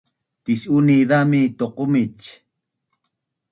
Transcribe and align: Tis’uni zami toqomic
Tis’uni 0.43 0.97
zami 1.09 1.41
toqomic 1.57 2.19